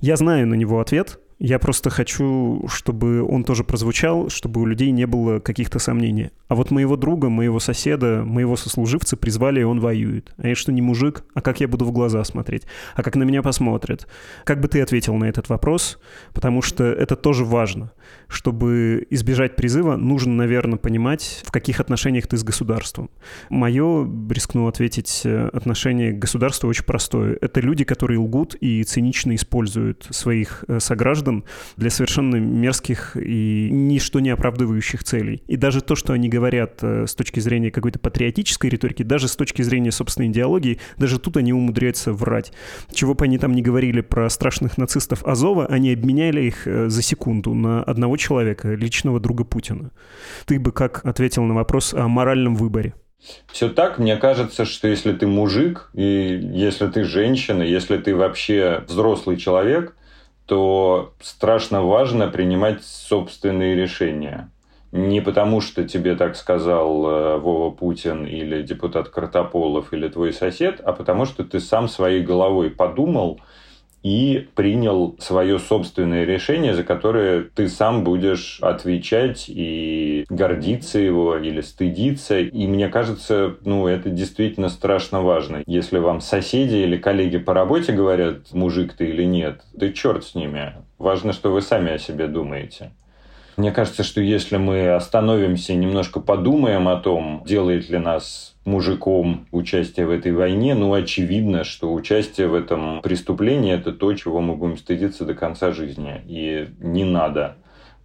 [0.01, 4.91] Я знаю на него ответ, я просто хочу, чтобы он тоже прозвучал, чтобы у людей
[4.91, 6.31] не было каких-то сомнений.
[6.49, 10.33] А вот моего друга, моего соседа, моего сослуживца призвали, и он воюет.
[10.37, 11.23] А я что, не мужик?
[11.33, 12.63] А как я буду в глаза смотреть?
[12.95, 14.07] А как на меня посмотрят?
[14.43, 15.97] Как бы ты ответил на этот вопрос?
[16.33, 17.91] Потому что это тоже важно.
[18.27, 23.09] Чтобы избежать призыва, нужно, наверное, понимать, в каких отношениях ты с государством.
[23.49, 27.37] Мое, рискну ответить, отношение к государству очень простое.
[27.39, 31.43] Это люди, которые лгут и цинично используют своих э, сограждан граждан
[31.77, 35.41] для совершенно мерзких и ничто не оправдывающих целей.
[35.47, 39.35] И даже то, что они говорят э, с точки зрения какой-то патриотической риторики, даже с
[39.35, 42.51] точки зрения собственной идеологии, даже тут они умудряются врать.
[42.93, 47.01] Чего бы они там не говорили про страшных нацистов Азова, они обменяли их э, за
[47.01, 49.91] секунду на одного человека, личного друга Путина.
[50.45, 52.93] Ты бы как ответил на вопрос о моральном выборе?
[53.51, 58.83] Все так, мне кажется, что если ты мужик, и если ты женщина, если ты вообще
[58.87, 59.93] взрослый человек,
[60.49, 64.49] то страшно важно принимать собственные решения.
[64.91, 70.81] Не потому, что тебе так сказал э, Вова Путин или депутат Картополов или твой сосед,
[70.83, 73.39] а потому что ты сам своей головой подумал–
[74.03, 81.61] и принял свое собственное решение, за которое ты сам будешь отвечать и гордиться его или
[81.61, 82.39] стыдиться.
[82.39, 85.63] И мне кажется, ну, это действительно страшно важно.
[85.65, 90.35] Если вам соседи или коллеги по работе говорят, мужик ты или нет, да черт с
[90.35, 90.73] ними.
[90.97, 92.91] Важно, что вы сами о себе думаете.
[93.59, 99.47] Мне кажется, что если мы остановимся и немножко подумаем о том, делает ли нас мужиком
[99.51, 104.55] участие в этой войне, ну, очевидно, что участие в этом преступлении– это то, чего мы
[104.55, 106.21] будем стыдиться до конца жизни.
[106.25, 107.57] И не надо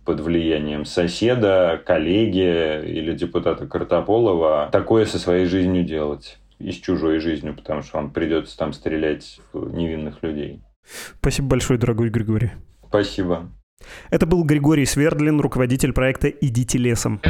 [0.05, 6.39] под влиянием соседа, коллеги или депутата Картополова такое со своей жизнью делать.
[6.59, 10.63] И с чужой жизнью, потому что вам придется там стрелять в невинных людей.
[11.21, 12.51] Спасибо большое, дорогой Григорий.
[12.89, 13.53] Спасибо.
[14.11, 17.21] Это был Григорий Свердлин, руководитель проекта «Идите лесом».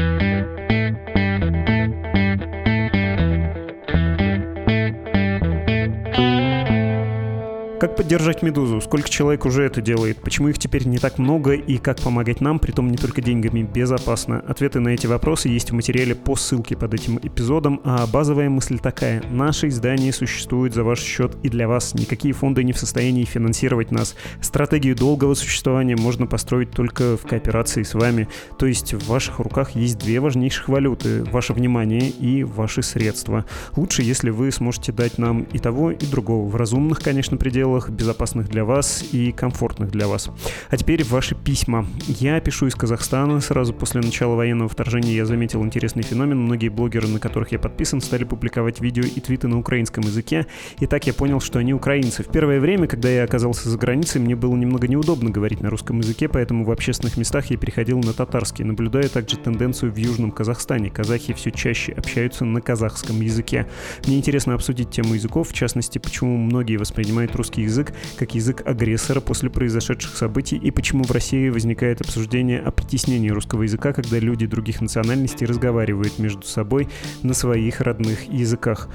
[7.84, 8.80] Как поддержать «Медузу»?
[8.80, 10.16] Сколько человек уже это делает?
[10.22, 11.52] Почему их теперь не так много?
[11.52, 14.40] И как помогать нам, при том не только деньгами, безопасно?
[14.40, 17.82] Ответы на эти вопросы есть в материале по ссылке под этим эпизодом.
[17.84, 19.22] А базовая мысль такая.
[19.28, 21.92] Наше издание существует за ваш счет и для вас.
[21.92, 24.16] Никакие фонды не в состоянии финансировать нас.
[24.40, 28.28] Стратегию долгого существования можно построить только в кооперации с вами.
[28.58, 31.22] То есть в ваших руках есть две важнейших валюты.
[31.24, 33.44] Ваше внимание и ваши средства.
[33.76, 36.48] Лучше, если вы сможете дать нам и того, и другого.
[36.48, 40.30] В разумных, конечно, пределах пределах, безопасных для вас и комфортных для вас.
[40.70, 41.86] А теперь ваши письма.
[42.06, 43.40] Я пишу из Казахстана.
[43.40, 46.38] Сразу после начала военного вторжения я заметил интересный феномен.
[46.38, 50.46] Многие блогеры, на которых я подписан, стали публиковать видео и твиты на украинском языке.
[50.80, 52.22] И так я понял, что они украинцы.
[52.22, 55.98] В первое время, когда я оказался за границей, мне было немного неудобно говорить на русском
[55.98, 60.90] языке, поэтому в общественных местах я переходил на татарский, наблюдая также тенденцию в Южном Казахстане.
[60.90, 63.66] Казахи все чаще общаются на казахском языке.
[64.06, 69.20] Мне интересно обсудить тему языков, в частности, почему многие воспринимают русский язык как язык агрессора
[69.20, 74.46] после произошедших событий и почему в России возникает обсуждение о притеснении русского языка, когда люди
[74.46, 76.88] других национальностей разговаривают между собой
[77.22, 78.88] на своих родных языках.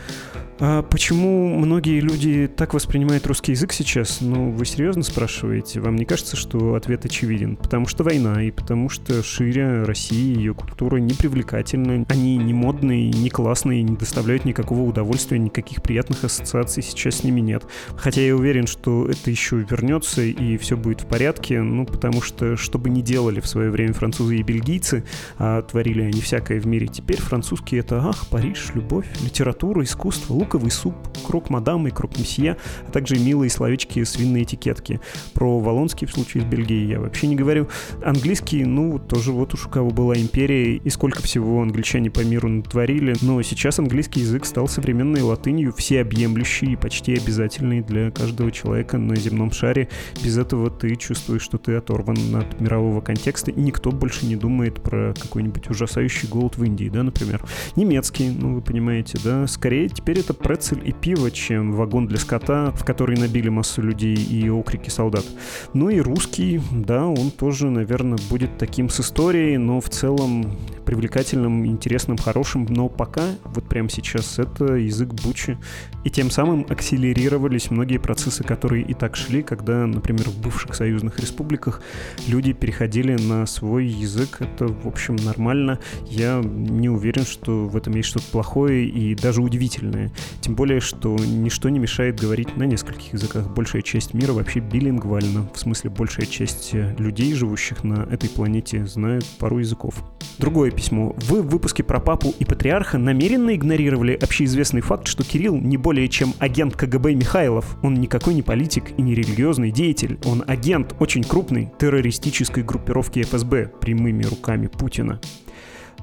[0.62, 4.20] А почему многие люди так воспринимают русский язык сейчас?
[4.20, 5.80] Ну, вы серьезно спрашиваете?
[5.80, 7.56] Вам не кажется, что ответ очевиден?
[7.56, 12.06] Потому что война, и потому что шире России, ее культура не привлекательна.
[12.10, 17.40] Они не модные, не классные, не доставляют никакого удовольствия, никаких приятных ассоциаций сейчас с ними
[17.40, 17.64] нет.
[17.96, 22.58] Хотя я уверен, что это еще вернется, и все будет в порядке, ну, потому что,
[22.58, 25.06] что бы ни делали в свое время французы и бельгийцы,
[25.38, 30.72] а творили они всякое в мире, теперь французские это, ах, Париж, любовь, литература, искусство, луковый
[30.72, 35.00] суп, круг мадам и круг месье, а также милые словечки с винной этикетки.
[35.36, 37.68] Про Волонский в случае с Бельгией я вообще не говорю.
[38.04, 42.50] Английский, ну, тоже вот уж у кого была империя, и сколько всего англичане по миру
[42.50, 48.98] натворили, но сейчас английский язык стал современной латынью, всеобъемлющей и почти обязательной для каждого человека
[48.98, 49.88] на земном шаре.
[50.24, 54.82] Без этого ты чувствуешь, что ты оторван от мирового контекста, и никто больше не думает
[54.82, 57.44] про какой-нибудь ужасающий голод в Индии, да, например.
[57.76, 62.72] Немецкий, ну, вы понимаете, да, скорее теперь это прецель и пиво, чем вагон для скота,
[62.72, 65.26] в который набили массу людей и окрики солдат.
[65.74, 70.58] Ну и русский, да, он тоже, наверное, будет таким с историей, но в целом
[70.90, 75.56] привлекательным, интересным, хорошим, но пока, вот прямо сейчас, это язык бучи.
[76.04, 81.20] И тем самым акселерировались многие процессы, которые и так шли, когда, например, в бывших союзных
[81.20, 81.84] республиках
[82.28, 84.38] люди переходили на свой язык.
[84.40, 85.78] Это, в общем, нормально.
[86.08, 90.12] Я не уверен, что в этом есть что-то плохое и даже удивительное.
[90.42, 93.48] Тем более, что ничто не мешает говорить на нескольких языках.
[93.50, 95.50] Большая часть мира вообще билингвальна.
[95.54, 99.96] В смысле, большая часть людей, живущих на этой планете, знают пару языков.
[100.38, 101.16] Другое письмо.
[101.28, 106.08] Вы в выпуске про папу и патриарха намеренно игнорировали общеизвестный факт, что Кирилл не более
[106.08, 107.78] чем агент КГБ Михайлов.
[107.84, 110.18] Он никакой не политик и не религиозный деятель.
[110.26, 115.20] Он агент очень крупной террористической группировки ФСБ прямыми руками Путина.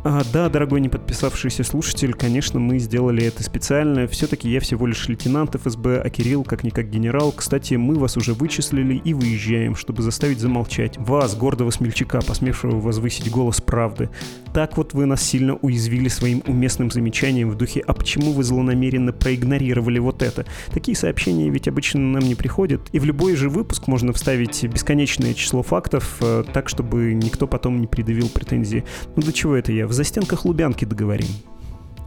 [0.09, 4.07] А, да, дорогой не подписавшийся слушатель, конечно, мы сделали это специально.
[4.07, 7.33] Все-таки я всего лишь лейтенант ФСБ, а Кирилл как-никак генерал.
[7.33, 10.97] Кстати, мы вас уже вычислили и выезжаем, чтобы заставить замолчать.
[10.97, 14.09] Вас, гордого смельчака, посмевшего возвысить голос правды.
[14.55, 19.13] Так вот вы нас сильно уязвили своим уместным замечанием в духе «А почему вы злонамеренно
[19.13, 22.81] проигнорировали вот это?» Такие сообщения ведь обычно нам не приходят.
[22.93, 27.81] И в любой же выпуск можно вставить бесконечное число фактов, э, так, чтобы никто потом
[27.81, 28.85] не предъявил претензии.
[29.17, 29.89] Ну до чего это я?
[29.97, 31.28] Застенках Лубянки договорим.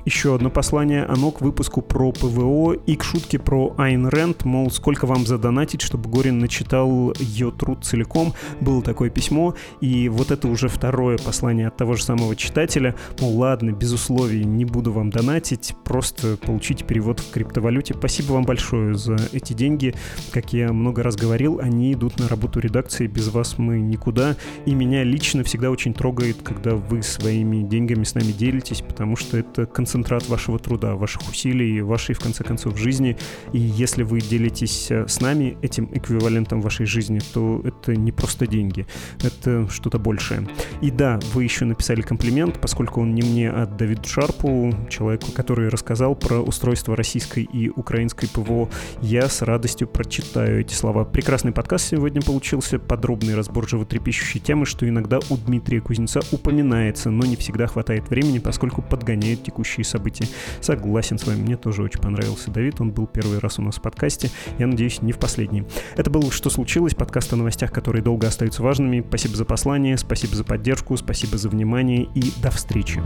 [0.10, 4.72] Еще одно послание, оно к выпуску про ПВО и к шутке про Айн Рэнд, мол,
[4.72, 8.34] сколько вам задонатить, чтобы Горин начитал ее труд целиком.
[8.60, 13.38] Было такое письмо, и вот это уже второе послание от того же самого читателя, мол,
[13.38, 17.94] ладно, без условий, не буду вам донатить, просто получите перевод в криптовалюте.
[17.94, 19.94] Спасибо вам большое за эти деньги.
[20.32, 24.74] Как я много раз говорил, они идут на работу редакции, без вас мы никуда, и
[24.74, 29.68] меня лично всегда очень трогает, когда вы своими деньгами с нами делитесь, потому что это
[29.68, 33.18] концентрация концентрат вашего труда, ваших усилий, вашей, в конце концов, жизни.
[33.52, 38.48] И если вы делитесь э, с нами этим эквивалентом вашей жизни, то это не просто
[38.48, 38.86] деньги,
[39.22, 40.48] это что-то большее.
[40.82, 45.68] И да, вы еще написали комплимент, поскольку он не мне, а Давиду Шарпу, человеку, который
[45.68, 48.70] рассказал про устройство российской и украинской ПВО.
[49.02, 51.04] Я с радостью прочитаю эти слова.
[51.04, 57.26] Прекрасный подкаст сегодня получился, подробный разбор животрепещущей темы, что иногда у Дмитрия Кузнеца упоминается, но
[57.26, 60.28] не всегда хватает времени, поскольку подгоняет текущие события.
[60.62, 63.82] Согласен с вами, мне тоже очень понравился Давид, он был первый раз у нас в
[63.82, 65.66] подкасте, я надеюсь, не в последний.
[65.96, 69.04] Это был «Что случилось?» подкаст о новостях, которые долго остаются важными.
[69.08, 73.02] Спасибо за послание, спасибо за поддержку, спасибо за внимание и до встречи.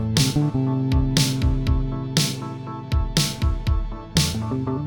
[4.54, 4.83] thank you